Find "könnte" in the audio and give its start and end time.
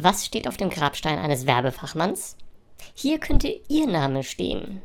3.18-3.60